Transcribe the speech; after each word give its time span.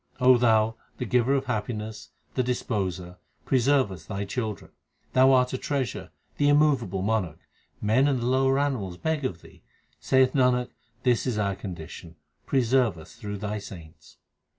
Thou, 0.19 0.77
the 0.97 1.05
Giver 1.05 1.35
of 1.35 1.45
happiness, 1.45 2.09
the 2.33 2.41
Disposer, 2.41 3.17
preserve 3.45 3.91
us 3.91 4.05
Thy 4.05 4.25
children. 4.25 4.71
Thou 5.13 5.31
art 5.31 5.53
a 5.53 5.59
treasure, 5.59 6.09
the 6.37 6.49
immovable 6.49 7.03
Monarch; 7.03 7.37
men 7.83 8.07
and 8.07 8.19
the 8.19 8.25
lower 8.25 8.57
animals 8.57 8.97
beg 8.97 9.23
of 9.25 9.43
Thee. 9.43 9.61
Saith 9.99 10.33
Nanak, 10.33 10.69
this 11.03 11.27
is 11.27 11.37
our 11.37 11.55
condition; 11.55 12.15
preserve 12.47 12.97
us 12.97 13.13
through 13.13 13.37
Thy 13.37 13.59
saints. 13.59 14.17